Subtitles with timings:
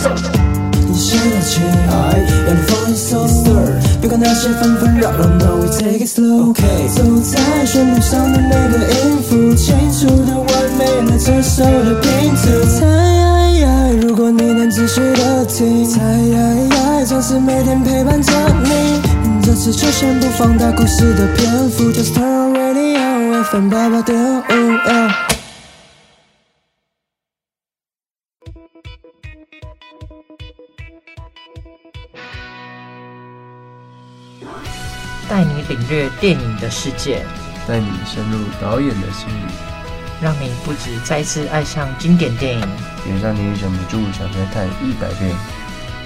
[0.00, 1.60] 现在起，
[2.46, 3.28] 让你放松，
[4.00, 6.54] 别管那些纷纷扰扰，No we take it slow。
[6.94, 12.42] 走在旋律上的每个音符，清楚的完美了这首的拼图。
[12.78, 12.82] 猜，
[14.02, 16.00] 如果你能仔细的听，猜，
[17.06, 18.32] 总是每天陪伴着
[18.64, 19.00] 你。
[19.42, 25.29] 这次就先不放大故事的篇幅，Just turn on radio，FM 八八点五。
[35.70, 37.24] 领略电影的世界，
[37.66, 39.52] 带你深入导演的心里，
[40.20, 42.68] 让你不止再次爱上经典电影，
[43.06, 45.32] 也让你忍不住想再看一百遍。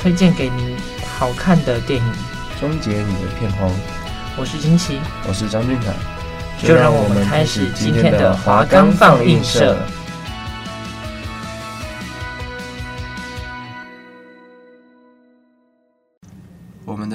[0.03, 0.77] 推荐给你
[1.17, 2.13] 好看的电影，
[2.61, 3.71] 终结你的片荒。
[4.37, 5.95] 我是金奇，我是张俊凯，
[6.63, 9.79] 就让我们开始今天的华冈放映社。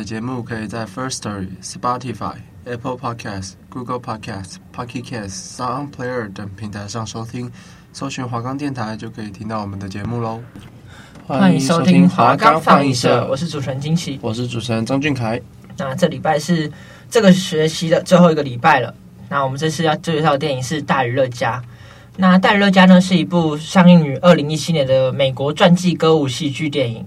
[0.09, 2.33] 节目可以在 First Story、Spotify、
[2.65, 7.51] Apple Podcasts、Google Podcasts、Pocket Casts、Sound Player 等平台上收听，
[7.93, 10.41] 搜寻华冈电台就可以听到我们的节目喽。
[11.27, 15.39] 欢迎收听华冈放映社，我是主持人金奇，我是主持人张俊凯。
[15.77, 16.71] 那这礼拜是
[17.07, 18.91] 这个学期的最后一个礼拜了。
[19.29, 21.61] 那我们这次要介绍的电影是《大娱乐家》。
[22.17, 27.05] 那《大娱乐家》呢是一部上映于二零一七年的美国传记歌舞戏剧电影。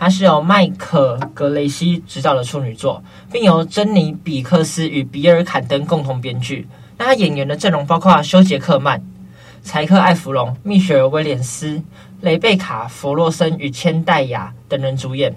[0.00, 6.66] 它是由麦可格雷西执导的处女作，并由珍妮比克斯与比尔坎登共同编剧。
[6.96, 9.04] 那他演员的阵容包括休杰克曼、
[9.62, 11.82] 柴克艾弗隆、蜜雪儿威廉斯、
[12.22, 15.34] 雷贝卡弗洛森与千代雅等人主演。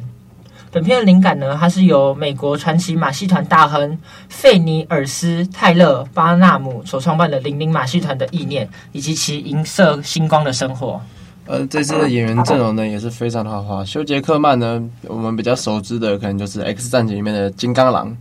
[0.71, 11.01] 本片的灵感呢，它是由美国传奇马戏团大亨费尼尔斯泰勒巴纳姆所创办的零零马戏团的意念，以及其银色星光的生活。
[11.45, 13.83] 呃，这次的演员阵容呢也是非常的豪华。
[13.83, 18.15] 休杰克曼呢，我们比较熟知的可能就是《X 战警》里面的金刚狼，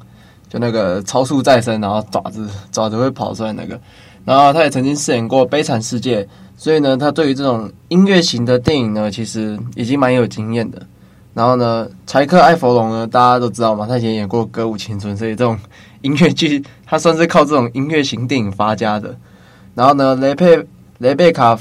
[0.48, 3.80] 就那个超速再生，然后爪子爪子会跑出来那个。
[4.24, 6.24] 然后他也曾经饰演过《悲惨世界》，
[6.56, 10.82] 所以呢，他对于这种音乐型的电影呢，其实已经蛮有经验的。
[11.32, 15.56] 然后呢，柴克艾弗隆呢，大家都知道嘛，他以前演过《歌舞青春》，所以这种
[16.00, 19.16] 音乐剧他算是靠这种音乐型电影发家的。
[19.76, 20.66] 然后呢，雷佩
[20.98, 21.56] 雷贝卡。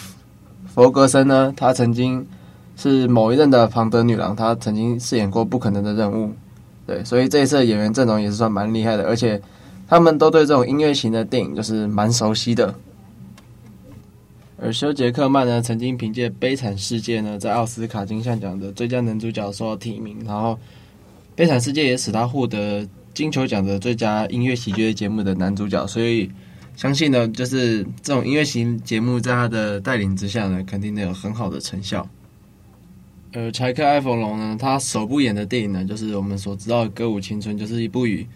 [0.74, 2.26] 佛格森呢，他曾经
[2.78, 6.28] 是某一任的庞德女郎，他曾经饰演过《不可能的任务》，
[6.88, 9.40] 对，所以这一次的演员阵容也是算蛮厉害的，而且
[9.86, 12.74] 他们都对这种音乐型的电影就是蛮熟悉的。
[14.62, 20.54] 而休杰克曼呢，曾经凭借《悲惨世界》呢，在奥斯卡金像奖的最佳男主角受到提名，然后
[21.36, 26.32] 《悲惨世界》也使他获得金球奖的最佳音乐喜剧节目的男主角，所以。
[26.76, 32.08] 相信呢，就是这种音乐型节目，在他的带领之下呢，肯定能有很好的成效。
[33.34, 38.28] 而柴克·艾弗隆呢，他首部演的电影呢，就是我们所知道的《歌舞青春》，就是一部以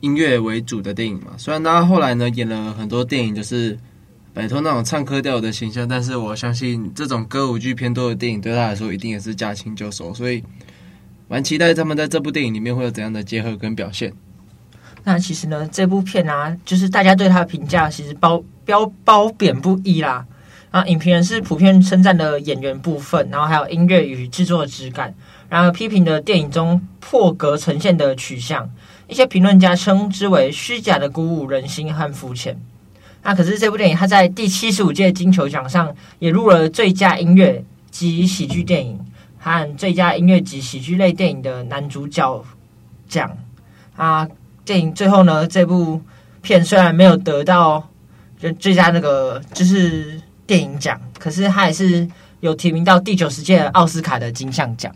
[0.00, 1.32] 音乐为主的电影嘛。
[1.36, 3.76] 虽然他后来呢演了很多电影，就是
[4.32, 10.14] 摆脱那种唱歌调的形象，但是我相信这种歌舞剧偏多的电影，对他来说一定也是驾轻就熟。
[10.14, 10.42] 所以，
[11.26, 14.12] 蛮期待他们在这部电影里面会有怎样的结合跟表现。
[15.08, 20.26] 那其实呢，这部片啊，就是大家对它的评价其实褒褒褒贬不一啦。
[20.70, 25.14] 啊，影评人是普遍称赞的演员部分，然后还有音乐与制作的质感，
[25.48, 28.68] 然后批评的电影中破格呈现的取向。
[29.06, 32.54] 一些评论家称之为虚假的鼓舞人心和肤浅。
[33.22, 39.00] 那可是这部电影，它在第七十五届金球奖上也入了最佳音乐及喜剧电影
[39.38, 42.44] 和最佳音乐及喜剧类电影的男主角
[43.08, 43.34] 奖
[43.96, 44.28] 啊。
[44.68, 45.98] 电影最后呢，这部
[46.42, 47.88] 片虽然没有得到
[48.38, 52.06] 就最佳那个就是电影奖，可是它还是
[52.40, 54.94] 有提名到第九十届奥斯卡的金像奖。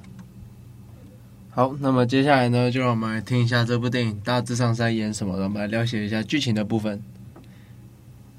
[1.49, 7.03] 好，那么接下来呢，就让我们来听一下这部电影大致上是在演什么的，我们来了解一下剧情的部分。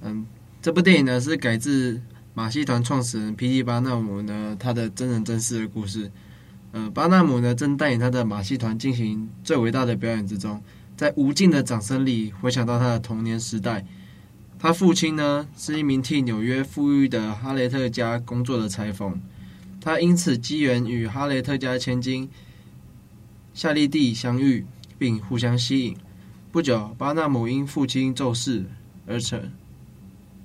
[0.04, 0.28] 嗯，
[0.62, 2.00] 这部电影呢是改自
[2.36, 3.63] 马戏团创始人 P.T.
[3.63, 6.12] 巴纳姆呢他的真人真事的故事。
[6.74, 10.62] 呃，巴纳姆呢正带领他的马戏团进行最伟大的表演之中。
[11.04, 13.86] 在无尽的掌声里，回想到他的童年时代，
[14.58, 19.20] 他父亲呢是一名替纽约富裕的哈雷特家工作的裁缝，
[19.82, 22.30] 他因此机缘与哈雷特家千金
[23.54, 24.66] 夏利蒂相遇，
[24.98, 25.98] 并互相吸引。
[26.54, 28.64] 不久，巴纳姆因父亲骤逝
[29.06, 29.52] 而成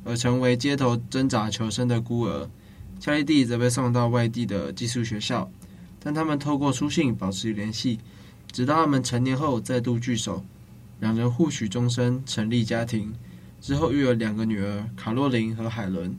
[0.02, 2.50] 而成为街头挣扎求生的孤儿，
[2.98, 5.48] 夏利蒂则被送到外地的寄宿学校，
[6.00, 8.00] 但他们透过书信保持联系。
[8.50, 10.44] 直到他们成年后再度聚首，
[11.00, 13.12] 两人互许终身，成立家庭。
[13.60, 16.16] 之后育有两个女儿卡洛琳和海伦。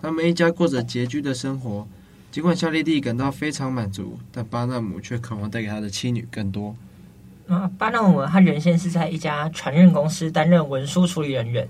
[0.00, 1.86] 他们一家过着拮据的生活。
[2.30, 6.74] 尽管夏利蒂感到非常满足，但巴纳姆却渴望带给他的妻女更多。
[7.46, 11.68] 啊，巴纳姆他原先是在一家船运公司担任文书处理人员，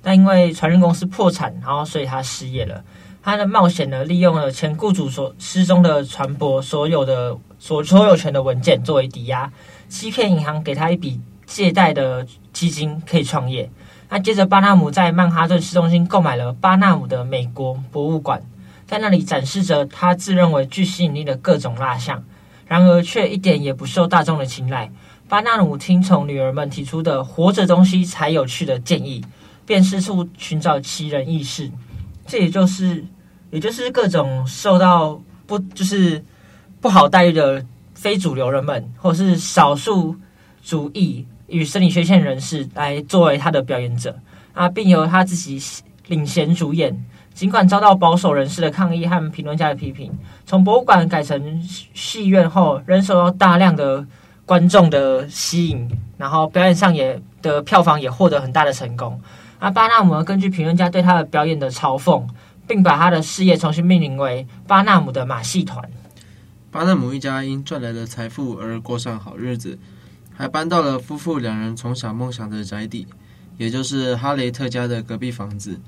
[0.00, 2.84] 但因为船运公司破产，然后所以他失业了。
[3.22, 9.50] 他的冒险呢，利用了前雇主所失踪的船舶所有的所所有权的文件作为抵押，
[9.88, 13.70] 欺骗银行给他一笔借贷的基金，可以创业。
[14.10, 18.42] 那接着，巴纳姆在曼哈顿市中心购买了巴纳姆的美国博物馆，
[18.86, 22.22] 在那里展示着他自认为具吸引力的各种蜡像，
[22.66, 24.92] 然而却一点也不受大众的青睐。
[25.26, 29.24] 巴纳姆听从女儿们提出的“活着东西才有趣”的建议，
[29.64, 31.70] 便四处寻找奇人异事。
[32.26, 33.02] 这也就是，
[33.50, 36.22] 也就是各种受到不就是
[36.84, 37.64] 不好待遇的
[37.94, 40.14] 非主流人们，或是少数
[40.62, 44.14] 主义与生理缺陷人士来作为他的表演者
[44.52, 45.58] 啊，并由他自己
[46.08, 46.94] 领衔主演。
[47.32, 50.12] 尽管遭到保守人士的抗议和评论家的批评，
[50.44, 51.58] 从博物馆改成
[51.94, 54.06] 戏院后，仍受到大量的。
[54.46, 59.18] 观众的吸引，然后表演上也的票房也获得很大的成功。
[59.58, 62.22] 而巴纳姆根据评论家对他的表演的嘲讽，
[62.66, 65.82] 并把他的事业重新命名为巴纳姆的马戏团。
[66.74, 69.78] 巴纳姆一家因赚来的财富而过上好日子，
[70.32, 73.06] 还搬到了夫妇两人从小梦想的宅邸，
[73.56, 75.78] 也就是哈雷特家的隔壁房子。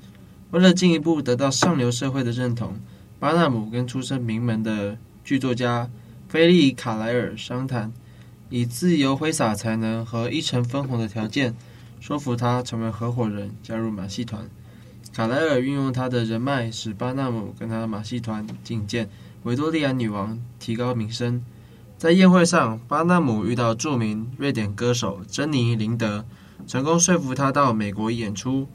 [0.51, 2.79] 为了进一步得到上流社会的认同，
[3.19, 5.89] 巴纳姆跟出身名门的剧作家
[6.29, 7.91] 菲利卡莱尔商谈。
[8.49, 11.53] 以自由挥洒才能和一城分红的条件，
[11.99, 14.49] 说服他成为合伙人，加入马戏团。
[15.13, 19.09] 卡莱尔运用他的人脉，使巴纳姆跟他的马戏团觐见
[19.43, 21.43] 维多利亚女王，提高名声。
[21.97, 26.25] 在宴会上，巴纳姆遇到著名瑞典歌手珍妮·林德，
[26.67, 28.67] 成功说服他到美国演出，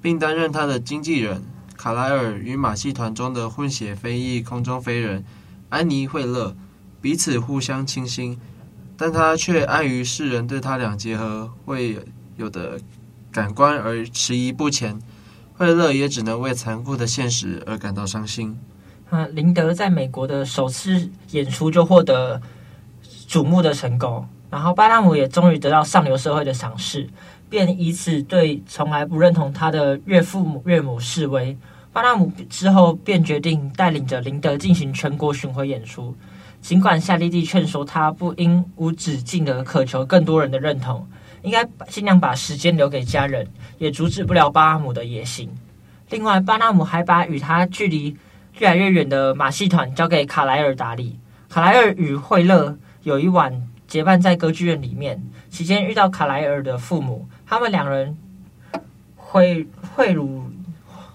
[0.00, 1.42] 并担任他的经纪人。
[1.76, 5.24] 卡莱尔与马戏团中的混血非裔空中飞人
[5.68, 6.56] 安妮·惠勒
[7.02, 8.38] 彼此互相倾心。
[8.96, 11.98] 但他却碍于世人对他俩结合会
[12.36, 12.80] 有的
[13.32, 15.02] 感官而迟疑不前，
[15.54, 18.56] 惠勒也只能为残酷的现实而感到伤心。
[19.34, 22.40] 林德在美国的首次演出就获得
[23.28, 27.08] 瞩目的成功，然后巴纳姆也终于得到上流社会的赏识，
[27.48, 31.56] 便以此对从来不认同他的岳父母岳母示威。
[31.92, 36.14] 巴纳姆之后便决定带领着林德进行全国巡回演出。
[36.60, 41.06] 尽管夏绿蒂劝说他不应无止境地渴求更多人的认同，
[41.42, 43.46] 应该尽量把时间留给家人，
[43.78, 45.48] 也阻止不了巴纳姆的野心。
[46.10, 48.16] 另外，巴纳姆还把与他距离
[48.58, 51.18] 越来越远的马戏团交给卡莱尔打理。
[51.48, 58.16] 卡莱尔与惠勒有一晚结伴在歌剧院里面，期间遇到卡莱尔的父母，他们两人
[59.16, 60.42] 贿贿赂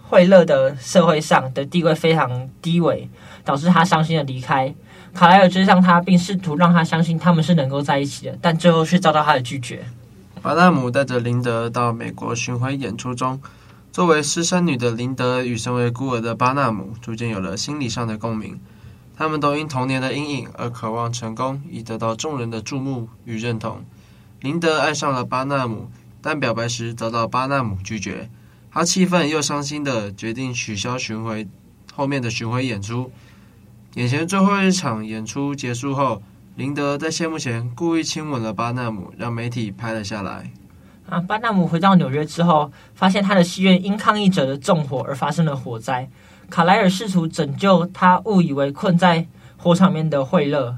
[0.07, 3.09] 惠勒的社会上的地位非常低微，
[3.45, 4.73] 导致他伤心的离开。
[5.13, 9.83] 卡莱尔追上他，并试图让他相信他们是能够在一起的，但最后却遭到他的拒绝。
[10.41, 13.41] 巴纳姆带着林德到美国巡回演出中，
[13.99, 18.57] 作为私生女的林德与身为孤儿的巴纳姆逐渐有了心理上的共鸣。
[19.17, 23.83] 他们都因童年的阴影而渴望成功，以得到众人的注目与认同。
[24.39, 25.91] 林德爱上了巴纳姆，
[26.21, 28.29] 但表白时遭到巴纳姆拒绝。
[28.71, 31.45] 他气愤又伤心的决定取消巡回
[31.93, 33.11] 后面的巡回演出。
[33.95, 36.23] 眼前最后一场演出结束后，
[36.55, 40.49] 林德在谢幕前故意亲吻了巴纳姆，让媒体拍了下来。
[41.09, 46.07] 啊，巴纳姆回到纽约之后，发现他的戏院因抗议者的纵火而发生了火灾。
[46.49, 49.25] 卡莱尔试图拯救他误以为困在
[49.57, 50.77] 火场面的惠勒，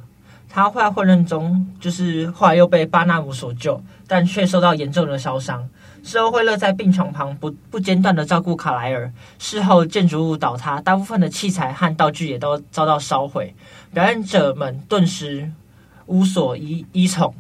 [0.50, 5.68] 他在混乱中就是后来又被巴纳姆所救，但却受到严重的烧伤。
[6.04, 9.12] 事后，惠勒在病床旁不不间断地照顾卡莱尔。
[9.38, 13.54] 事后，建筑物倒塌，大部分的器材和道具也都遭到烧毁。
[13.94, 15.52] 表演者们顿时
[16.06, 17.34] 无所依依从。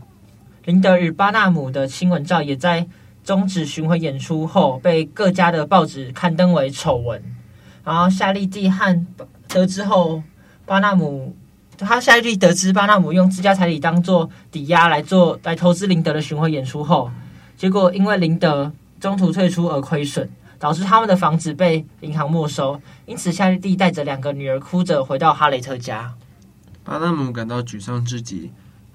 [0.65, 2.87] 林德与巴纳姆的亲吻照也在
[3.23, 7.21] 终止巡回演出后被各家的报纸刊登为丑闻。
[7.83, 9.05] 然后，夏绿蒂和
[9.47, 10.21] 得知后，
[10.65, 11.35] 巴纳姆
[11.77, 17.09] 他夏绿蒂得知巴纳姆用自家彩礼当做抵押来做来投资林德的巡回演出后。
[17.57, 22.79] 结果因为林德中途退出而亏损，导致他们的房子被银行没收。
[23.07, 26.13] 因此，夏绿蒂带着两个女儿哭着回到哈雷特家。
[26.83, 28.51] 巴纳姆感到沮丧至极，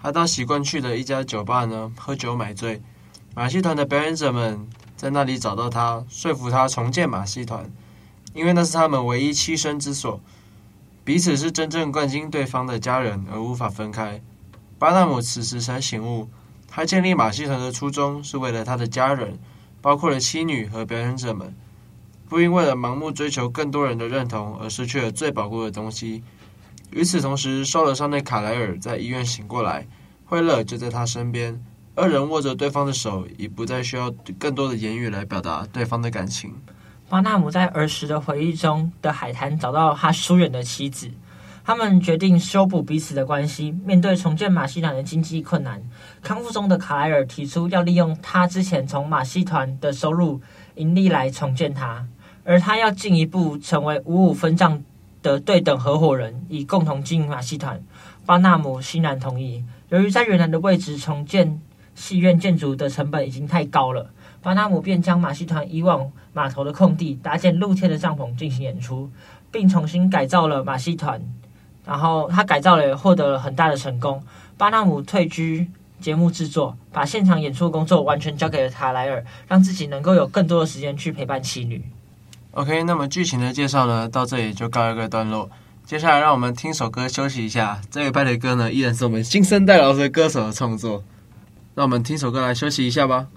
[0.07, 2.81] 他到习惯去的一家酒吧呢喝酒买醉。
[3.35, 4.65] 马戏团的表演者们
[4.97, 7.69] 在那里找到他，说服他重建马戏团，
[8.33, 10.21] 因为那是他们唯一栖身之所。
[11.03, 14.23] 彼此是真正关心对方的家人，而无法分开。
[14.79, 16.29] 巴纳姆此时才醒悟。
[16.69, 19.37] 他建立马戏团的初衷是为了他的家人，
[19.83, 21.53] 包括了妻女和表演者们，
[22.29, 26.23] 不因为了盲目追求更多人的认同而失去了最宝贵的东西，
[26.93, 29.85] 与此同时，受了伤的卡莱尔在医院醒过来，
[30.29, 31.57] 惠勒就在他身边，
[31.95, 36.53] 二人握着对方的手，已不再需要更多的言语来表达对方的感情。
[37.09, 41.09] 巴纳姆在儿时的回忆中的海滩找到他疏远的妻子，
[41.65, 43.71] 他们决定修补彼此的关系。
[43.85, 45.81] 面对重建马戏团的经济困难，
[46.21, 50.41] 康复中的卡莱尔提出要利用他之前从马戏团的收入
[50.75, 52.05] 盈利来重建它，
[52.43, 54.83] 而他要进一步成为五五分账
[55.23, 57.81] 的对等合伙人，以共同经营马戏团。
[58.27, 59.63] 巴纳姆欣然同意。
[59.89, 61.61] 由于在原来的位置重建
[61.95, 64.11] 戏院建筑的成本已经太高了，
[64.43, 69.09] 巴纳姆便将马戏团以往码头的空地搭建露天的帐篷进行演出，
[69.53, 71.23] 并重新改造了马戏团。
[71.85, 74.21] 然后他改造了，也获得了很大的成功。
[74.59, 81.85] 巴纳姆退居节目制作，把现场演出工作完全交给了塔莱尔，让自己能够有更多的时间去陪伴妻女。
[82.51, 85.49] OK，那么剧情的介绍呢，到这里就告一个段落。
[85.87, 87.81] 接下来让我们听首歌休息一下。
[87.93, 91.05] 这一拜的歌呢，依然是我们新生代老师歌手的创作。
[91.77, 93.29] 让我们听首歌来休息一下吧。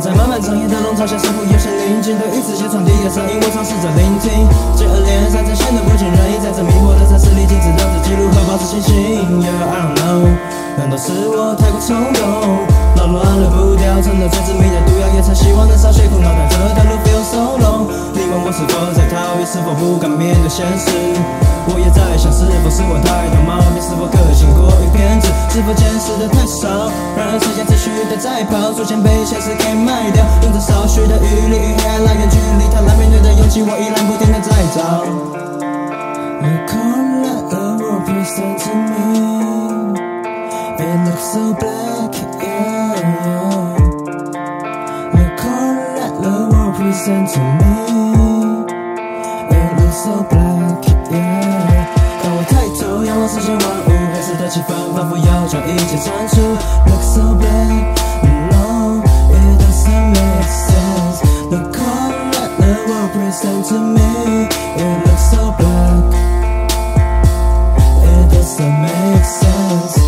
[0.00, 4.42] 在漫漫长夜的笼罩下，似乎有些宁静对于自己传递的声音，我尝试着聆听。
[4.74, 8.94] 接二连三，这显得不尽人意，在这迷惑的城市里，静止的记录和保持清醒。
[9.38, 10.34] Yeah, I don't know，
[10.76, 12.22] 难道是我太过冲动？
[12.98, 17.86] 扰乱了步调，成了最致命的毒药，也曾希望能少些苦恼，但这条路 feel so long。
[18.34, 20.90] 问我是否在逃避，是否不敢面对现实？
[21.70, 26.90] 我也在想，是否是我太多毛病，是否个性过于偏执，是否见识的太少？
[27.14, 30.26] 然而时间持续的在跑，逐渐被现实给卖掉。
[30.42, 35.06] 用着少许的余力与黑暗来远距离，坦然面对的勇气，我依然不停的在找。
[36.42, 39.94] You can't let the world present to me,
[40.82, 42.10] it looks so black,
[42.42, 43.78] yeah, yeah.
[45.14, 47.93] You can't let the world present to me,
[50.03, 50.85] so black.
[51.11, 51.87] Yeah.
[52.21, 56.41] 当我抬头仰望世间万物，黑色的气氛仿佛要将一切铲除。
[56.87, 57.97] Look so black,
[58.51, 61.19] no, it doesn't make sense.
[61.49, 66.13] The color that the world presents to me, it looks so black,
[68.03, 70.02] it doesn't make sense.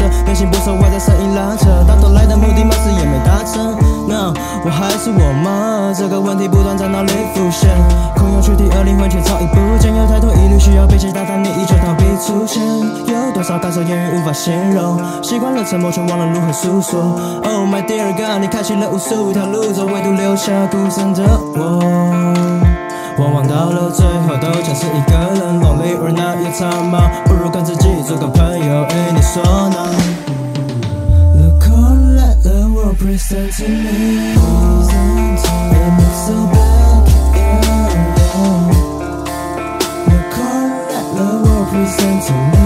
[0.00, 1.68] 着内心不受外在声音拉扯？
[1.86, 3.76] 到头来的目的貌似也没达成。
[4.08, 4.32] 那
[4.64, 5.92] 我还是我吗？
[5.94, 7.68] 这个问题不断在脑里浮现。
[8.16, 9.94] 空有躯体，而灵魂却早已不见。
[9.94, 12.62] 有太多疑虑需要被解答，但你依旧逃避出现。
[13.06, 14.98] 有多少感受言语无法形容？
[15.22, 17.00] 习惯了沉默，却忘了如何诉说。
[17.44, 21.22] Oh my dear God，你开启了无数条路走，唯独留下孤身的
[21.54, 22.69] 我。
[23.20, 27.10] 往往到了最后，都像是一个人，lonely or not 也长吗？
[27.26, 29.76] 不如跟自己做个朋友，哎，你说呢
[31.36, 32.50] ？Look all that the
[32.96, 34.40] present to me, it
[36.00, 37.04] looks so black,
[37.36, 38.08] yeah, yeah.
[40.08, 42.64] Look all that the world presents to me,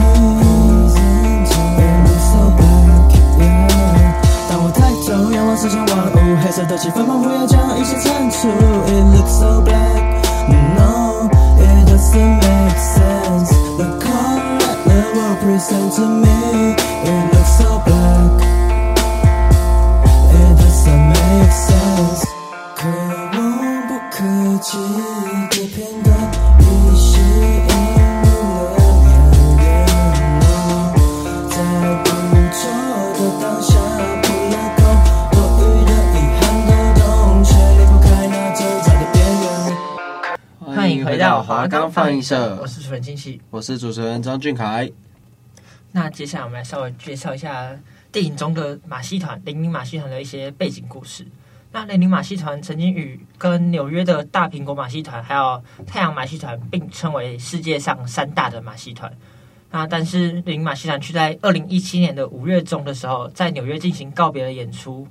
[1.78, 4.22] it looks so black, yeah.
[4.48, 8.48] 当我抬头仰望世间万物，黑色的气氛仿佛要将一切铲除。
[8.86, 10.13] It looks so black.
[10.48, 13.50] No, it doesn't make sense.
[13.78, 14.76] The color
[15.14, 16.74] world presents to me,
[17.10, 18.43] it looks so black.
[41.94, 44.90] 放映社，我是是主持人金喜，我是主持人张俊凯。
[45.92, 47.70] 那接下来我们来稍微介绍一下
[48.10, 51.24] 电影中的马戏团——雷宁马戏团的一些背景故事。
[51.70, 59.16] 那雷宁马戏团曾经与跟纽约的大苹果马戏团还有太阳马戏团并称为世界上三大的马戏团。
[59.70, 65.06] 那但是雷宁马戏团却在二零一七年的五月中的时候，在纽约进行告别的演出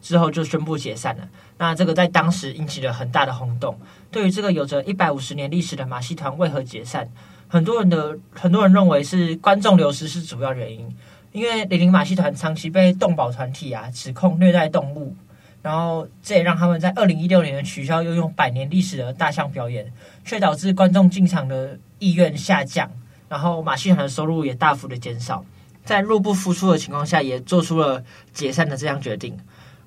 [0.00, 1.28] 之后就宣布解散了。
[1.58, 3.78] 那这个在当时引起了很大的轰动。
[4.10, 7.08] 对于这个有着一百五十年历史的马戏团为何解散，
[7.46, 10.96] 很多人的很多人认为是观众流失是主要原因，
[11.32, 15.14] 因为玲玲马戏团长期被动保团体啊指控虐待动物，
[15.62, 19.92] 然后这也让他们在二零一六年取消拥有百年历史的大象表演，
[20.24, 22.90] 却导致观众进场的意愿下降，
[23.28, 25.44] 然后马戏团的收入也大幅的减少，
[25.84, 28.02] 在入不敷出的情况下，也做出了
[28.32, 29.36] 解散的这样决定。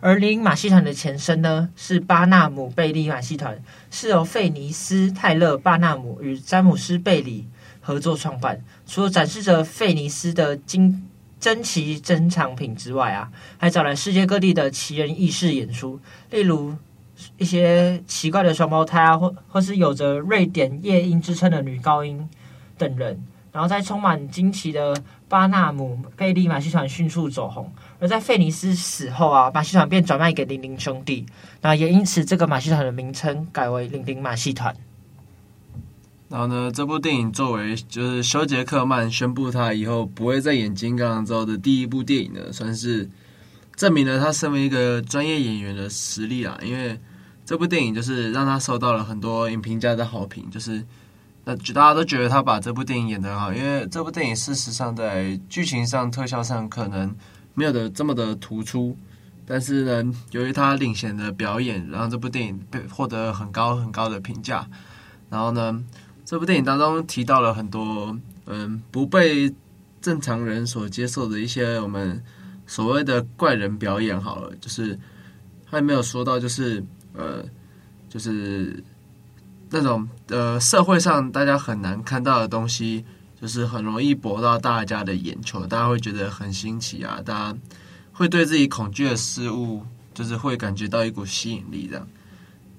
[0.01, 7.47] 而玲玲马戏团的前身呢，是巴纳姆贝利马戏团，是由费尼斯泰勒巴纳姆与詹姆斯贝里
[7.79, 8.63] 合作创办。
[8.87, 11.07] 除了展示着费尼斯的珍
[11.39, 15.99] 珍奇珍藏品之外啊，还找来世界各地的奇人异事演出，
[16.31, 16.75] 例如
[17.37, 22.27] 一些奇怪的双胞胎啊，或或是有着瑞典夜莺之称的女高音
[22.75, 23.23] 等人。
[23.51, 24.95] 然后在充满惊奇的
[25.27, 27.69] 巴纳姆贝利马戏团迅速走红，
[28.01, 31.25] 而在费尼斯死后啊，马戏团便转卖给玲玲兄弟，
[31.61, 34.75] 那也因此这个马戏团的名称改为玲玲马戏团。
[36.27, 43.07] 然后呢，这部电影作为就是休杰克曼宣布他以后不会再演金刚之后的第一部电影呢，算是
[43.75, 46.57] 证明了他身为一个专业演员的实力啊。
[46.63, 46.99] 因为
[47.45, 50.83] 这部电影就是让他受到了很多影评家的好评，就是。
[51.43, 57.15] 那大家都觉得他把这部电影演得很好，因为这部电影事实上在剧情上、特效上可能
[57.53, 58.97] 没有的这么的突出，
[59.45, 64.67] 但是呢，由于他领衔的表演，让这部电影被获得很高很高的评价。
[65.29, 65.83] 然后呢，
[66.25, 69.53] 这部电影当中提到了很多嗯不被
[70.01, 72.23] 正常人所接受的一些我们
[72.67, 74.19] 所谓的怪人表演。
[74.19, 74.97] 好了，就是
[75.69, 77.43] 他也没有说到，就是呃，
[78.09, 78.83] 就是。
[79.73, 83.05] 那种呃，社会上大家很难看到的东西，
[83.41, 87.57] 就是很容易博到大家的眼球，大家会觉得很新奇啊，大家
[88.13, 89.83] 会对自己恐惧的事物，
[90.13, 92.07] 就是会感觉到一股吸引力，这样，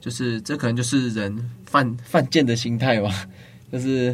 [0.01, 3.13] 就是这可能就是人犯犯贱的心态吧，
[3.73, 4.13] 就是，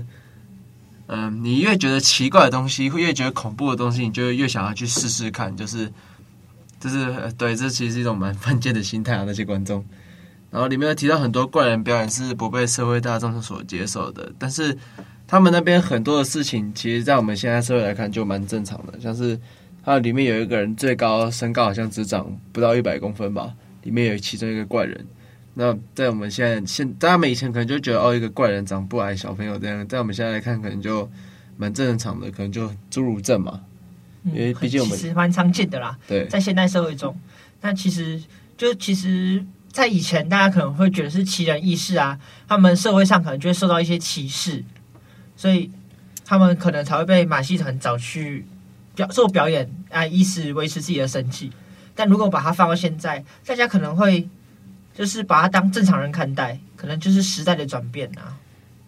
[1.08, 5.92] 嗯、呃，你越觉得奇怪的东西，会越觉得恐怖的东西，你就越想要去试试看，就是，
[6.80, 9.84] 就是对，这其实是一种蛮犯贱的心态啊，那些观众。
[10.50, 14.78] 然后里面有提到很多怪人表演是不被社会大众所接受的，但是
[15.28, 18.98] 他们那边很多的事情，其实，在我们现在社会来看就蛮正常的。
[18.98, 19.38] 像是
[19.84, 25.06] 它里面有一个人最高身高好像只长不到一百公分吧，里面有其中一个怪人。
[25.52, 31.06] 那在我们现在现，在他们以前可能就觉得哦，一个怪人长不矮小朋友这样，在我们现在来看可能就
[31.58, 33.60] 蛮正常的，可能就侏儒症嘛。
[34.24, 37.14] 因为毕竟我们其实蛮常见的啦，对，在现代社会中，
[37.60, 38.18] 但其实
[38.56, 39.44] 就其实。
[39.70, 44.64] 在以前，大家可能会觉得是奇人异事啊，他们社会上可能就会受到一些歧视，
[45.38, 45.70] 所以
[46.26, 48.44] 他们可能才会被马戏团找去
[48.96, 51.52] 表做表演啊，以此维持自己的生计。
[51.94, 54.28] 但如果把它放到现在，大家可能会
[54.94, 58.36] 就是把它当正常人看待，可能就是时代的转变啊。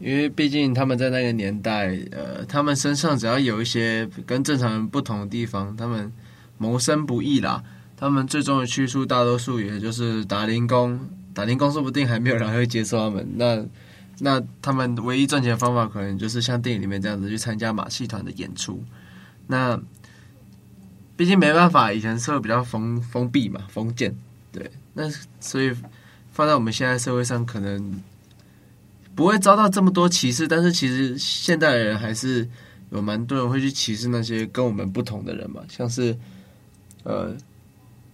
[0.00, 6.12] 因为毕竟他们在那个年代，呃，他们身上只要有一些跟正常人不同的地方，他们
[6.58, 7.62] 谋生不易啦。
[7.96, 10.98] 他们最终的去处，大多数也就是打零工。
[11.32, 13.28] 打零工说不定还没有人会接受他们。
[13.36, 13.62] 那
[14.20, 18.82] 那他们唯一赚钱的方法，可能就是像电影里面这样子去参加马戏团的演出。
[19.46, 19.80] 那
[21.16, 24.14] 毕竟没办法，以前社会比较封封闭嘛，封建。
[24.52, 25.72] 对，那所以
[26.32, 28.00] 放在我们现在社会上，可能
[29.14, 30.46] 不会遭到这么多歧视。
[30.46, 32.48] 但是其实现代人还是
[32.90, 36.16] 有蛮多人会去歧视那些跟我们不同的人嘛，像是
[37.02, 37.36] 呃。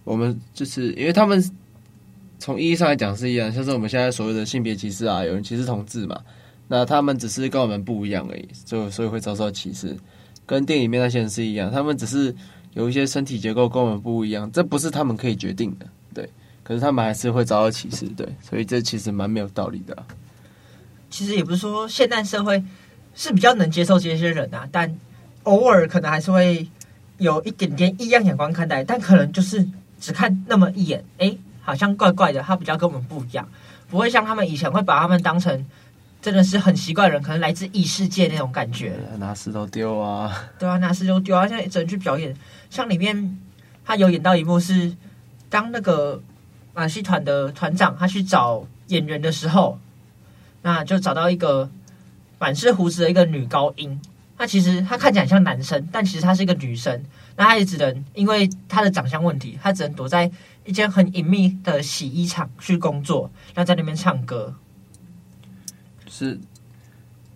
[0.03, 1.43] 我们就是因为他们
[2.39, 6.21] 从意义上来讲是一样，像是我们现在所谓的性别歧视啊，有人歧视同志嘛，
[6.67, 9.95] 那他们只是跟我们不一样而已，就所以会遭受歧视。
[10.45, 12.33] 跟电影里面那些人是一样，他们只是
[12.73, 16.29] 有一些身体结构跟我们不一样，这不是他们可以决定的，对。
[16.63, 18.27] 可是他们还是会遭到歧视，对。
[18.41, 19.97] 所以这其实蛮没有道理的。
[21.09, 22.63] 其实也不是说现代社会
[23.15, 24.95] 是比较能接受这些人啊，但
[25.43, 26.67] 偶尔可能还是会
[27.17, 29.67] 有一点点异样眼光看待，但可能就是。
[29.99, 31.35] 只看那么一眼，哎，
[31.67, 32.41] 好像怪怪的。
[32.41, 33.45] 他比较跟我们不一样，
[33.89, 35.65] 不会像他们以前会把他们当成
[36.21, 38.93] 真的是很奇怪的人，可能来自异世界那种感觉。
[39.19, 40.49] 拿石头丢啊！
[40.57, 41.45] 对啊，拿石头丢啊！
[41.45, 42.33] 现在只能去表演。
[42.69, 43.37] 像里面
[43.83, 44.95] 他有演到一幕是，
[45.49, 46.21] 当那个
[46.73, 49.77] 马戏团的团长他去找演员的时候，
[50.61, 51.69] 那就找到一个
[52.39, 53.99] 满是胡子的一个女高音。
[54.37, 57.03] 他其实他看起来很像男生，但其实他是一个女生。
[57.35, 60.29] 那他也只能因为他的长相问题，他只能躲在
[60.67, 64.53] 一间很隐秘的洗衣厂去工作，然后在那边唱歌。
[66.09, 66.39] 是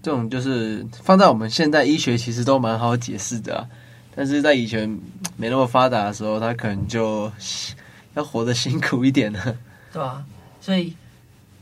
[0.03, 3.67] 这种，就是放在我们现在医学其实都蛮好解释的啊，
[4.15, 4.99] 但是在以前
[5.37, 7.31] 没那么发达的时候，他可能就
[8.13, 9.57] 要活得辛苦一点了，
[9.93, 10.25] 对吧？
[10.59, 10.95] 所以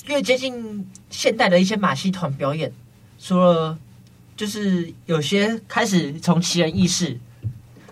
[0.07, 2.71] 越接近现代的一些马戏团表演，
[3.19, 3.77] 除了
[4.35, 7.19] 就是有些开始从奇人异事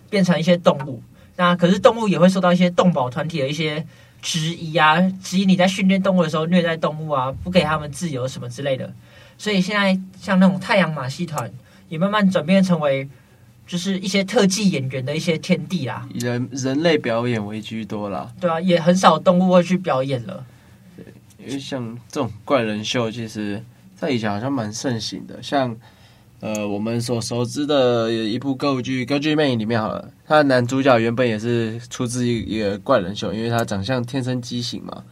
[0.10, 1.02] 变成一些动物，
[1.38, 3.86] 那可是动物也会受到一些动保团体的一些
[4.24, 8.92] 质疑啊，质疑你在训练动物的时候虐待动物啊，不给他们自由什么之类的。
[9.38, 11.50] 所以现在像那种太阳马戏团
[11.90, 13.08] 也慢慢转变成为
[13.68, 20.44] 就是一些特技演员的一些天地啦，以人人类表演为居多啦，对啊，也很少动物会去表演了。
[20.96, 21.06] 对，
[21.46, 23.64] 因为像这种怪人秀，其实
[23.96, 25.78] 在以前好像蛮盛行的，像。
[26.40, 35.04] 呃，我们所熟知的一部歌舞剧《歌剧魅影》里面好了，他的男主角原本也是出自一一个怪人秀，因为他长相天生畸形嘛。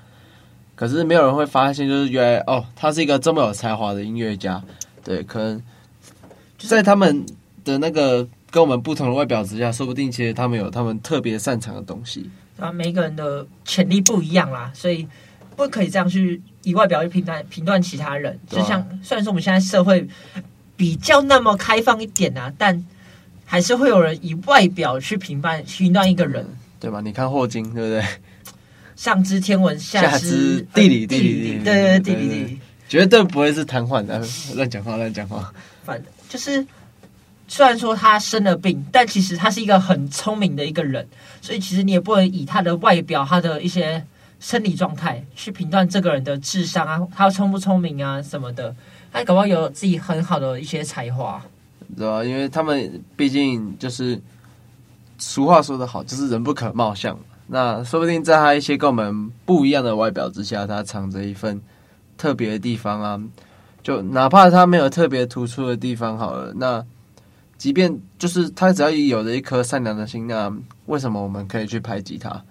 [0.76, 4.62] 可是没有人会发现，就是原来哦，他是一个这么有才华的音乐家。
[5.04, 5.60] 对，可能
[6.60, 7.26] 在他们
[7.64, 12.30] 的那个跟我们不同的外表之下，说不定其实他们有他们特别擅长的东西。
[12.60, 15.08] 啊，每个人的潜力不一样啦，所以
[15.56, 18.40] 不可以这样去以外表去评断评断其他人。
[18.48, 20.08] 就像、啊、虽然说我们现在社会。
[20.76, 22.86] 比较那么开放一点啊，但
[23.46, 26.46] 还是会有人以外表去评判评断一个人，
[26.80, 27.00] 对吧？
[27.02, 28.04] 你看霍金，对不对？
[28.96, 34.22] 上知天文，下知地理，地理，对对对，地理地理，绝对不会是瘫痪的，
[34.56, 35.54] 乱讲话，乱讲话。
[35.84, 36.66] 反正就是，
[37.48, 41.08] 虽然说他生了病，但其实他是一个很聪明的一个人，
[41.42, 44.02] 所以其实你也不能以他的外表、他的一些
[44.40, 48.74] 生理状态去评断这个人的智商啊，他聪不聪明啊什么的。
[49.16, 51.42] 他搞不好有自己很好的一些才华，
[51.96, 52.22] 对吧？
[52.22, 54.22] 因为他们毕竟就是
[55.18, 57.18] 俗话说得好，就是人不可貌相。
[57.48, 61.62] 那说不定在他一些跟我们不一样的外表之下，他藏着一份
[62.18, 63.22] 特别的地方啊。
[63.82, 66.84] 就哪怕他没有特别突出的地方，好了，那
[67.58, 70.52] 即便就是他只要有着一颗善良的心，那
[70.88, 72.44] 为什么我们可以去排挤他？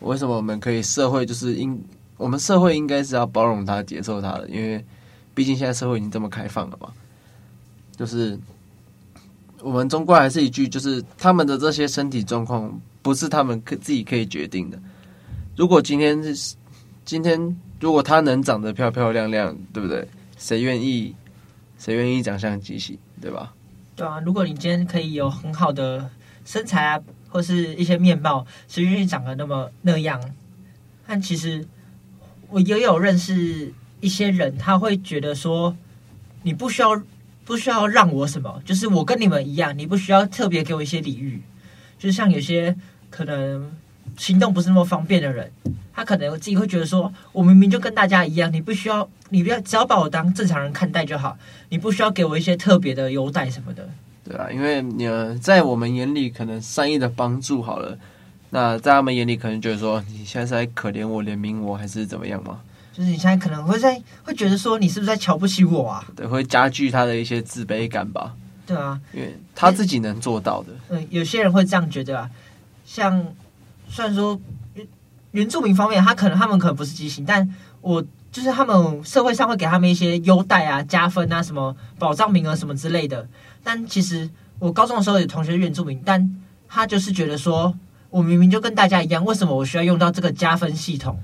[0.00, 1.82] 为什么我们可以社会就是应
[2.18, 4.48] 我们社会应该是要包容他、接受他的？
[4.50, 4.84] 因为
[5.34, 6.92] 毕竟现在社会已经这么开放了嘛，
[7.96, 8.38] 就是
[9.60, 14.78] 我们中国还是一句，就是他们的这些身体状况不是他们可自己可以决定的。
[15.56, 16.54] 如果今天是
[17.04, 20.06] 今天，如果他能长得漂漂亮亮，对不对？
[20.38, 21.14] 谁愿意？
[21.78, 23.52] 谁愿意长相畸形，对吧？
[23.96, 26.08] 对啊，如果你今天可以有很好的
[26.44, 30.20] 身材啊，或是一些面貌，谁愿意长得那么那样？
[31.06, 31.66] 但其实
[32.50, 33.72] 我也有认识。
[34.00, 35.76] 一些人他会觉得说，
[36.42, 37.00] 你不需要
[37.44, 41.42] 不需要让我什么，就是我跟你们一样，你不需要特别给我一些礼遇。
[41.98, 42.74] 就像有些
[43.10, 43.72] 可能
[44.16, 45.50] 行动不是那么方便的人，
[45.92, 51.38] 他可能自己会觉得说，我明明就跟大家一样，你不需要，你不要只要把我当正常人看待就好，
[51.70, 53.88] 你不需要给我一些特别的优待什么的。
[54.24, 57.98] 对啊，因为你在我们眼里可能善意的帮助好了，
[58.50, 62.60] 那在他们眼里可能觉得说，你现在是在可怜我、怜悯我，还是怎么样吗？
[62.96, 66.04] 就是你现在可能会在会觉得说，你是不是在瞧不起我啊？
[66.14, 68.36] 对，会加剧他的一些自卑感吧。
[68.64, 70.72] 对啊，因为他自己能做到的。
[70.88, 72.30] 嗯，有些人会这样觉得啊。
[72.86, 73.26] 像
[73.88, 74.40] 虽然说
[74.74, 74.86] 原
[75.32, 83.26] 原住民方面，他可能他们可能不是畸形，但我就是他们社会上会给他们一些优待啊、加分啊、什么保障名额什么之类的。
[83.64, 84.30] 但其实
[84.60, 87.74] 我高中的时候有同学是原住民，但他就是觉得说，
[88.08, 91.18] 我明明就跟大家一样，为什么我需要用到这个加分系统？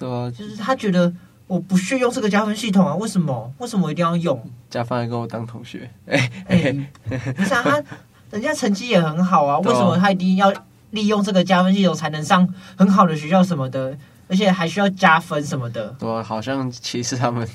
[0.00, 1.12] 对啊，就是他觉得
[1.46, 2.94] 我不需要用这个加分系统啊？
[2.94, 3.52] 为什么？
[3.58, 4.42] 为什么我一定要用？
[4.70, 5.90] 加分来跟我当同学？
[6.06, 7.82] 哎哎、欸，不是啊，他
[8.32, 10.50] 人家成绩也很好啊，为什么他一定要
[10.92, 13.94] 利用这个加分系统才能上很好的学校什么的？
[14.26, 15.94] 而且还需要加分什么的？
[15.98, 17.46] 对啊，好像其实他们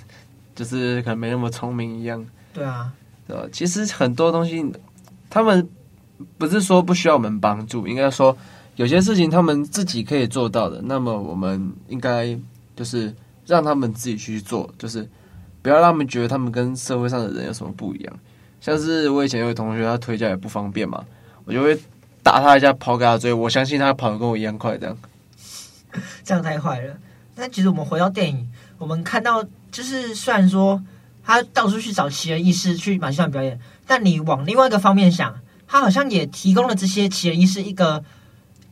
[0.54, 2.24] 就是可能没那么聪明一样。
[2.54, 2.92] 对啊，
[3.28, 3.44] 对吧？
[3.52, 4.64] 其实很多东西
[5.32, 5.68] 他们
[6.38, 8.38] 不是说不需要我们帮助，应该说。
[8.76, 12.38] 有些事情他们自己可以做到的，那么我们应该
[12.76, 13.14] 就是
[13.46, 15.08] 让他们自己去做，就是
[15.62, 18.20] 不要让他们觉得他们跟社会上的人有什么不一样。
[18.60, 21.06] 像是我以前有个同学，他腿脚也不方便嘛，
[21.46, 21.80] 我就会
[22.22, 23.32] 打他一下，跑给他追。
[23.32, 24.98] 我相信他跑得跟我一样快，这样。
[26.26, 26.98] 这样太坏了。
[27.34, 28.46] 但其实我们回到电影，
[28.78, 30.84] 我们看到就是虽然说
[31.24, 33.58] 他到处去找奇人异事去马戏团表演，
[33.88, 35.34] 但你往另外一个方面想，
[35.66, 38.04] 他好像也提供了这些奇人异事一个。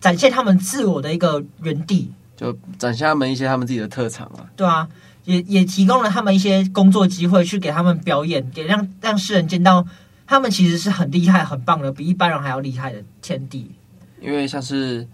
[0.04, 4.44] 展现他们自我的一个园地，就展现他们一些他们自己的特长啊。
[4.54, 4.86] 对啊，
[5.24, 9.88] 也也提供了他们一些工作机会，去给他们表演，给让让世人见到
[10.28, 13.72] 他们其实是很厉害、很棒的，比一般人还要厉害的天地。
[14.20, 15.08] 因为像是，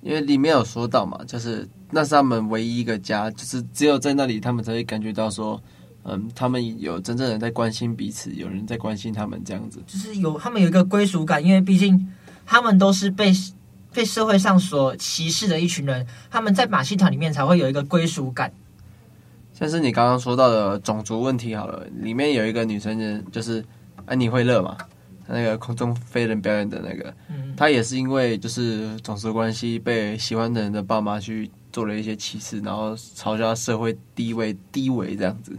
[0.00, 5.62] 因为里面有说到嘛，就是那是他们唯一一个家，就是只有在那里，他们才会感觉到说，
[6.04, 12.08] 嗯，他们有真正的在关心彼此，有人在关心他们这样子，就是有他们有一个归属感，因为毕竟
[12.46, 13.30] 他们都是被。
[13.92, 18.52] 被社会上所歧视的一群人，他们在马戏团里面才会有一个归属感。
[19.52, 23.64] 像是你刚刚说到的种族问题，好了，里面有一个女生就是
[24.06, 24.76] 安妮惠勒嘛，
[25.26, 35.56] 那个空中飞人表演的那个，嗯，她也是因为就是种族关系被喜欢的人的爸妈去做了一些歧视，然后嘲笑社会地位低微这样子。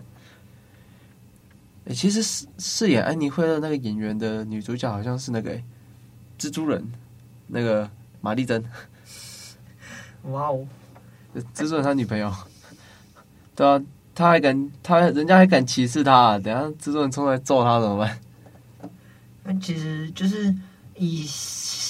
[1.86, 5.64] 欸、其实饰饰演安妮惠勒那个演员的女主角好像是那个、欸、
[6.40, 6.84] 蜘蛛人，
[7.48, 7.90] 那个
[8.22, 8.64] 玛丽珍。
[10.24, 10.66] 哇哦，
[11.54, 12.34] 蜘蛛人他女朋友，
[13.56, 13.82] 对啊，
[14.16, 18.18] 他还敢他人家还敢歧视他、啊，等下蜘蛛人冲来揍他怎么办？
[19.44, 20.56] 那其实就是
[20.96, 21.28] 以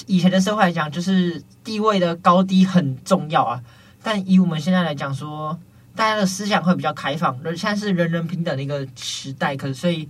[0.06, 3.62] 以前的社会来讲，就是地位的高低很重要啊。
[4.02, 5.56] 但以我们现在来讲说。
[5.94, 10.08] 大家的思想会比较开放，而现在是人人平等的一个时代，可是所以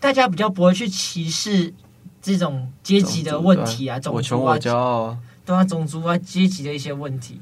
[0.00, 1.72] 大家比较不会去歧视
[2.20, 5.16] 这种阶级的问题啊，种族啊，我穷我骄傲，
[5.50, 7.40] 对啊，种族啊，阶级的一些问题，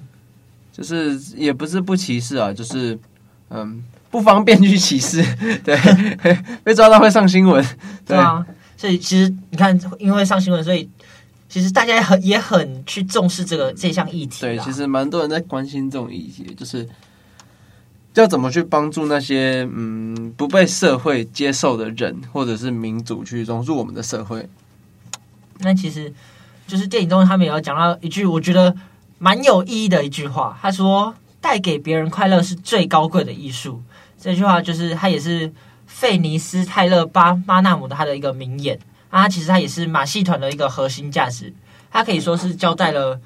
[0.73, 2.99] 就是也不是不歧视啊，就是
[3.51, 5.23] 嗯，不方便去歧视，
[5.62, 5.77] 对，
[6.64, 7.62] 被抓到会上新闻，
[8.07, 10.88] 对，对啊，所以其实你看，因为上新闻，所以
[11.49, 16.88] 其实大家也很也很去重视这个这项议题，对，其实蛮多人在关心这种议题，就是。
[18.14, 24.49] 要怎么去帮助那些嗯不被社会接受的人，或者是民族去融入我们的社会？
[25.61, 26.12] 那其实
[26.68, 28.72] 就是电影中他们也有讲到一句我觉得
[29.18, 33.83] 蛮有意义的一句话，他说：“带给别人快乐是最高贵的艺术。”
[34.20, 35.50] 这句话就是他也是
[35.87, 38.78] 费尼斯泰勒巴巴纳姆的他的一个名言
[39.11, 41.52] 啊，其实他也是马戏团的一个核心价值，
[41.90, 43.18] 他可以说是交代了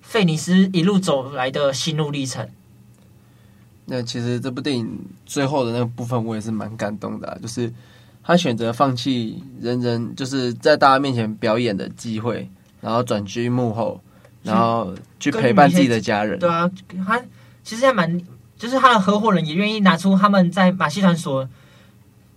[0.00, 2.48] 费尼斯一路走来的心路历程。
[3.84, 7.72] 那其实这部电影最后的那个部分，我也是蛮感动的，就是
[8.24, 12.50] 他选择放弃人人就是在大家面前表演的机会，
[12.86, 14.00] 然后转居幕后，
[14.44, 16.38] 然后去陪伴自己的家人。
[16.38, 16.70] 对啊，
[17.04, 17.20] 他
[17.64, 18.20] 其实还蛮，
[18.56, 21.48] 就是他的合伙人也愿意拿出他们在马戏团所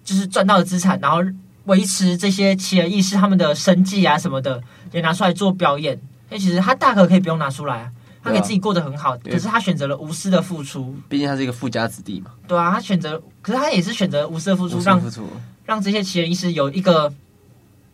[0.04, 1.20] 就是赚到的资产，然后
[1.66, 4.60] 维持这些奇人异事他们的生计啊什么的，
[4.92, 6.02] 也拿出来做表演。
[6.32, 7.92] 哎，其实他大可可以不用拿出来啊。
[8.24, 10.96] 他给自己过得很好，可是他选择了无私的付出。
[11.08, 12.32] 毕竟他是一个富家子弟嘛。
[12.48, 15.00] 对啊，他选择，可是他也是选择无私的付出，让
[15.64, 17.14] 让这些奇人异事有一个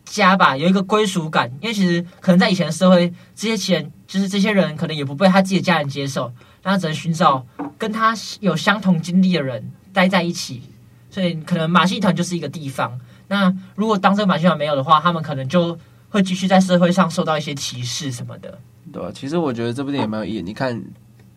[0.06, 1.52] 家吧，有一个归属感。
[1.60, 7.44] 因为其实可能在以前的社会，这些钱就是这些人，可能也不被他自己的家人接受，那只能寻找
[7.76, 10.62] 跟他有相同经历的人待在一起。
[11.10, 12.98] 所以可能马戏团就是一个地方。
[13.28, 15.78] 那如果当这个马戏团没有的话，他们可能就
[16.10, 18.58] 会继续在社会上受到一些歧视什么的。
[18.92, 20.42] 对啊，其实我觉得这部电影蛮有意义。
[20.42, 20.80] 你看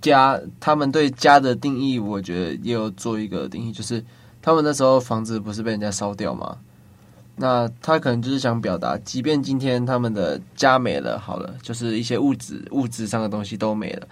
[0.01, 4.03] 家，他们对家的定义，我觉得也有做一个定义，就是
[4.41, 6.57] 他们那时候房子不是被人家烧掉吗？
[7.39, 14.07] 那他可能就是想表达，即便今天他们的家没了，好了，就是一些物质物质上的东西都没了，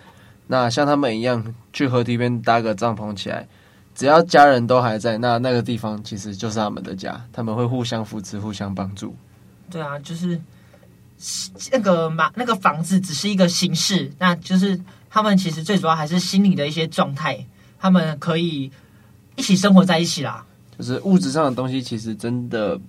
[0.47, 3.47] 那像他们一样去河堤边搭个帐篷起来，
[3.93, 9.15] 只要家人都还在，那那个地方其实就是他们的家，他们会互相扶持，互相帮助。
[9.69, 10.39] 对啊，就是。
[11.71, 17.43] 那个嘛那个房子只是一个形式，那就是他们其实最主要还是心理的一些状态，
[17.79, 18.71] 他们可以
[19.35, 20.45] 一起生活在一起啦。
[20.77, 22.79] 就是物质上的东西其实真的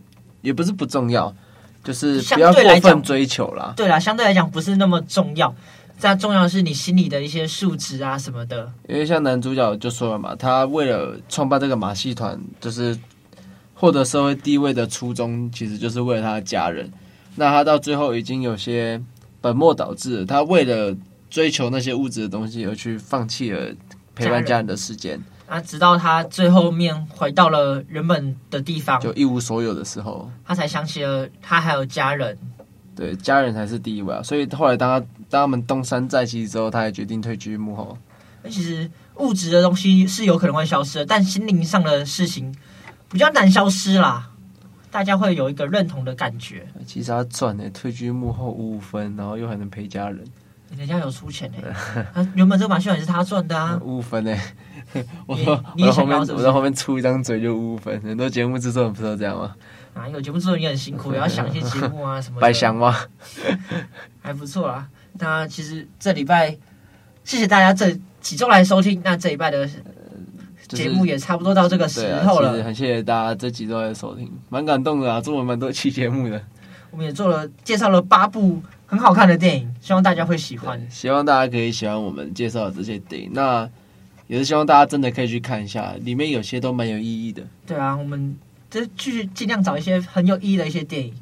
[0.41, 1.35] 也不是不重要，
[1.83, 3.73] 就是不要过分追求啦。
[3.77, 5.55] 对啦，相对来讲不是那么重要，
[6.01, 8.71] 但重要的是你心里的一些数值啊什么的。
[8.89, 12.99] 因为像男主角就说了嘛，他为了创办这个马戏团，就是
[13.75, 16.91] 获得社会地位的初衷，其实就是为了他的家人。
[17.37, 19.01] 那他到最后已经有些
[19.41, 20.97] 本末倒置了，他为了
[21.31, 23.73] 追求那些物质的东西而去放弃了
[24.15, 25.21] 陪伴家人的时间。
[25.49, 32.37] 啊，直到他最后面回到了原本的地方，就一无所有的时候，他才想起了他还有家人。
[32.95, 34.23] 对，家人才是第一位啊！
[34.23, 37.97] 所以后来当他当他们东山再起之后，他也决定退居幕后。
[38.43, 42.55] 那其实物质的东西是有可能会消失的，但心灵上的事情
[43.11, 44.31] 比较难消失啦。
[44.91, 46.67] 大家会有一个认同的感觉。
[46.87, 50.25] 其实他赚的，退居幕后五五分，然后又还能陪家人。
[50.77, 51.59] 人家有出钱呢，
[52.15, 53.79] 他原本这个马戏团也是他赚的啊。
[53.83, 54.37] 五五分呢，
[55.27, 58.01] 我在后面，我在后面出一张嘴就五五分。
[58.03, 59.55] 很多节目制作人不是都这样吗？
[59.95, 62.41] 啊，有节目制作人也很辛苦，也要想一些节目啊什么的。
[62.41, 62.95] 白想吗？
[64.21, 64.87] 还不错啦。
[65.15, 66.57] 那其实这礼拜，
[67.25, 69.01] 谢谢大家这几周来收听。
[69.05, 69.69] 那这礼拜的。
[70.69, 76.39] 节目也差不多到这个时候了，很谢谢大家这几周来收听，蛮感动的啊，做了蛮多期节目的。
[76.91, 80.81] 我们也做了介绍了八部很好看的电影，希望大家会喜欢。
[80.91, 83.69] 希望大家可以喜欢我们介绍的这些电影，那
[84.27, 87.43] 也是希望大家真的可以去看一下，里面有些都蛮有意义的。
[87.67, 88.35] 对啊，我们
[88.71, 91.15] 就去尽量找一些很有意义的一些电影。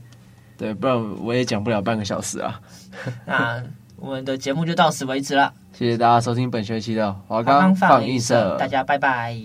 [0.57, 2.61] 对，不然我也讲不了半个小时啊。
[3.26, 3.62] 那
[3.96, 5.52] 我们的节目就到此为止了。
[5.72, 9.37] 谢谢大家收听本学期的华冈放映社，大家拜拜。